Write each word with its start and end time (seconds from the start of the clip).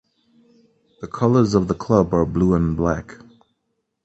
The 1.01 1.07
colours 1.07 1.53
of 1.53 1.67
the 1.67 1.75
club 1.75 2.11
are 2.11 2.25
blue 2.25 2.55
and 2.55 2.75
black. 2.75 3.19